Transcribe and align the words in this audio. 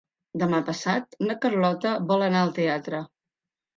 Demà 0.43 0.61
passat 0.69 1.13
na 1.29 1.37
Carlota 1.45 1.93
vol 2.13 2.27
anar 2.31 2.45
al 2.47 2.57
teatre. 2.59 3.03